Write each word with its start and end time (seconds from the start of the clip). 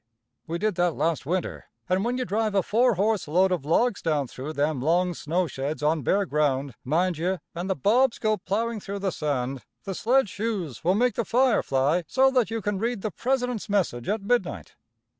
We 0.47 0.57
did 0.57 0.73
that 0.77 0.95
last 0.95 1.27
winter, 1.27 1.65
and 1.87 2.03
when 2.03 2.17
you 2.17 2.25
drive 2.25 2.55
a 2.55 2.63
four 2.63 2.95
horse 2.95 3.27
load 3.27 3.51
of 3.51 3.63
logs 3.65 4.01
down 4.01 4.25
through 4.27 4.53
them 4.53 4.81
long 4.81 5.13
snow 5.13 5.45
sheds 5.45 5.83
on 5.83 6.01
bare 6.01 6.25
ground, 6.25 6.73
mind 6.83 7.19
ye, 7.19 7.37
and 7.53 7.69
the 7.69 7.75
bobs 7.75 8.17
go 8.17 8.37
plowing 8.37 8.79
through 8.79 8.97
the 8.97 9.11
sand, 9.11 9.61
the 9.83 9.93
sled 9.93 10.27
shoes 10.27 10.83
will 10.83 10.95
make 10.95 11.13
the 11.13 11.23
fire 11.23 11.61
fly 11.61 12.03
so 12.07 12.31
that 12.31 12.49
you 12.49 12.63
can 12.63 12.79
read 12.79 13.01
the 13.01 13.11
President's 13.11 13.69
message 13.69 14.09
at 14.09 14.23
midnight." 14.23 14.73